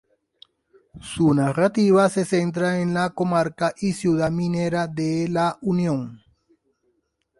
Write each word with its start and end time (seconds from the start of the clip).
Su 0.99 1.31
narrativa 1.31 2.09
se 2.09 2.25
centra 2.25 2.79
en 2.79 2.95
la 2.95 3.11
comarca 3.11 3.75
y 3.79 3.93
ciudad 3.93 4.31
minera 4.31 4.87
de 4.87 5.27
La 5.29 5.59
Unión. 5.61 6.23